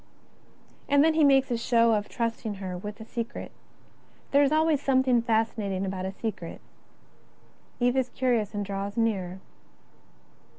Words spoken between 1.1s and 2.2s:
he makes a show of